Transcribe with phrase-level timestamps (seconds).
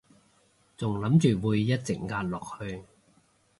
[0.77, 2.83] 仲諗住會一直壓落去